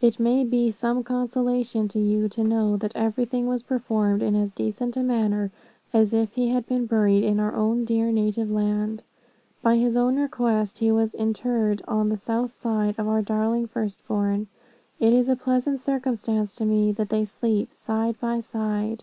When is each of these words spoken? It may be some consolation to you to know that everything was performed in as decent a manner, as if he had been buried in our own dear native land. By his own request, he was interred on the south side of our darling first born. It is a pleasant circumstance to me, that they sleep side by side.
It 0.00 0.20
may 0.20 0.44
be 0.44 0.70
some 0.70 1.02
consolation 1.02 1.88
to 1.88 1.98
you 1.98 2.28
to 2.28 2.44
know 2.44 2.76
that 2.76 2.94
everything 2.94 3.48
was 3.48 3.64
performed 3.64 4.22
in 4.22 4.36
as 4.36 4.52
decent 4.52 4.96
a 4.96 5.02
manner, 5.02 5.50
as 5.92 6.12
if 6.12 6.34
he 6.34 6.46
had 6.46 6.64
been 6.68 6.86
buried 6.86 7.24
in 7.24 7.40
our 7.40 7.52
own 7.52 7.84
dear 7.84 8.12
native 8.12 8.48
land. 8.48 9.02
By 9.64 9.74
his 9.78 9.96
own 9.96 10.14
request, 10.14 10.78
he 10.78 10.92
was 10.92 11.12
interred 11.12 11.82
on 11.88 12.08
the 12.08 12.16
south 12.16 12.52
side 12.52 12.94
of 12.98 13.08
our 13.08 13.20
darling 13.20 13.66
first 13.66 14.06
born. 14.06 14.46
It 15.00 15.12
is 15.12 15.28
a 15.28 15.34
pleasant 15.34 15.80
circumstance 15.80 16.54
to 16.54 16.64
me, 16.64 16.92
that 16.92 17.08
they 17.08 17.24
sleep 17.24 17.72
side 17.72 18.14
by 18.20 18.38
side. 18.38 19.02